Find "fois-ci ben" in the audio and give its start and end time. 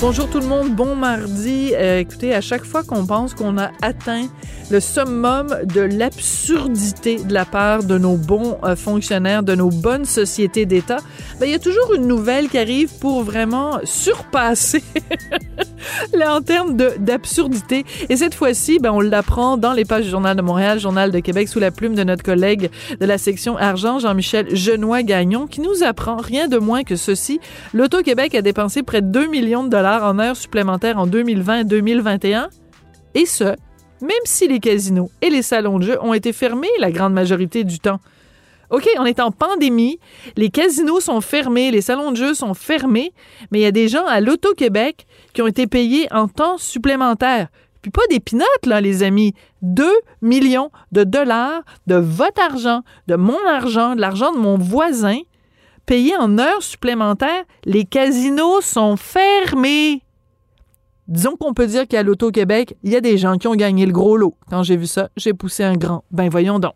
18.34-18.90